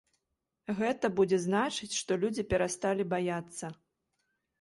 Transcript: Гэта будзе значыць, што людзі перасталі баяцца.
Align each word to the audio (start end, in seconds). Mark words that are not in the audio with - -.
Гэта 0.77 1.11
будзе 1.19 1.37
значыць, 1.43 1.89
што 2.01 2.17
людзі 2.23 2.45
перасталі 2.53 3.07
баяцца. 3.13 3.71